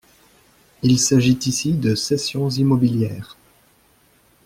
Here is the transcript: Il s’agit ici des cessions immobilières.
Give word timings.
Il 0.81 0.97
s’agit 0.97 1.37
ici 1.45 1.73
des 1.73 1.95
cessions 1.95 2.49
immobilières. 2.49 3.37